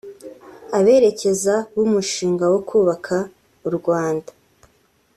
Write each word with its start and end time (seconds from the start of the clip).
Aberekeza 0.77 1.55
b’umushinga 1.75 2.45
wo 2.53 2.59
kubaka 2.69 3.15
u 3.67 3.69
Rwanda 3.77 4.31